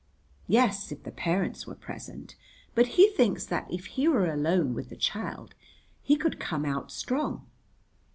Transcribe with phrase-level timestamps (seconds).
[0.47, 2.35] "Yes, if the parents were present.
[2.73, 5.53] But he thinks that if he were alone with the child
[6.01, 7.45] he could come out strong."